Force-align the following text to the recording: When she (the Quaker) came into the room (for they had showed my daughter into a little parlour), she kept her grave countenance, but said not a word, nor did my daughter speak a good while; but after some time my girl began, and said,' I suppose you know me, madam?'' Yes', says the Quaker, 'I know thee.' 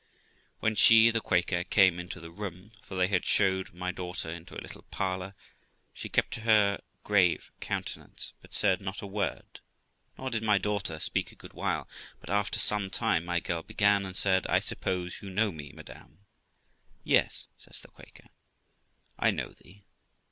When 0.61 0.73
she 0.73 1.11
(the 1.11 1.21
Quaker) 1.21 1.63
came 1.63 1.99
into 1.99 2.19
the 2.19 2.31
room 2.31 2.71
(for 2.81 2.95
they 2.95 3.07
had 3.07 3.23
showed 3.23 3.71
my 3.71 3.91
daughter 3.91 4.31
into 4.31 4.59
a 4.59 4.63
little 4.63 4.81
parlour), 4.89 5.35
she 5.93 6.09
kept 6.09 6.33
her 6.37 6.79
grave 7.03 7.51
countenance, 7.59 8.33
but 8.41 8.51
said 8.55 8.81
not 8.81 9.03
a 9.03 9.05
word, 9.05 9.59
nor 10.17 10.31
did 10.31 10.41
my 10.41 10.57
daughter 10.57 10.97
speak 10.97 11.31
a 11.31 11.35
good 11.35 11.53
while; 11.53 11.87
but 12.19 12.31
after 12.31 12.57
some 12.57 12.89
time 12.89 13.25
my 13.25 13.39
girl 13.39 13.61
began, 13.61 14.03
and 14.03 14.17
said,' 14.17 14.47
I 14.47 14.57
suppose 14.57 15.21
you 15.21 15.29
know 15.29 15.51
me, 15.51 15.71
madam?'' 15.71 16.25
Yes', 17.03 17.45
says 17.59 17.79
the 17.81 17.89
Quaker, 17.89 18.29
'I 19.19 19.29
know 19.29 19.49
thee.' 19.51 19.83